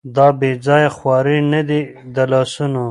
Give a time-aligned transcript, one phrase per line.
[0.15, 1.81] دا بېځايه خوارۍ نه دي
[2.15, 2.79] د لاسونو